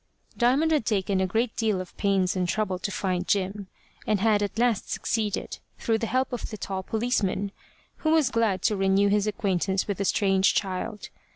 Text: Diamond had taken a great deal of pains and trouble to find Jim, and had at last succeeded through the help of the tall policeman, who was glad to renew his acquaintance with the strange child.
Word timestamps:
Diamond 0.35 0.71
had 0.71 0.83
taken 0.83 1.21
a 1.21 1.27
great 1.27 1.55
deal 1.55 1.79
of 1.79 1.95
pains 1.95 2.35
and 2.35 2.49
trouble 2.49 2.79
to 2.79 2.89
find 2.91 3.27
Jim, 3.27 3.67
and 4.07 4.19
had 4.19 4.41
at 4.41 4.57
last 4.57 4.89
succeeded 4.89 5.59
through 5.77 5.99
the 5.99 6.07
help 6.07 6.33
of 6.33 6.49
the 6.49 6.57
tall 6.57 6.81
policeman, 6.81 7.51
who 7.97 8.09
was 8.09 8.31
glad 8.31 8.63
to 8.63 8.75
renew 8.75 9.09
his 9.09 9.27
acquaintance 9.27 9.87
with 9.87 9.99
the 9.99 10.05
strange 10.05 10.55
child. 10.55 11.09